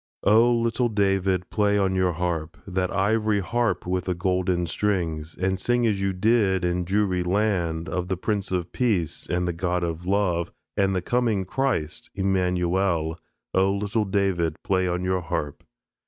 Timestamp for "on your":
1.77-2.13, 14.87-15.21